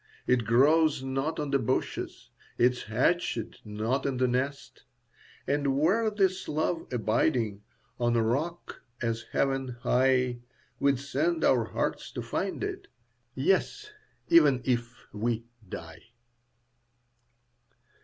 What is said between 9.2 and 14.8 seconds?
heaven high, We'd send our hearts to find it, Yes, even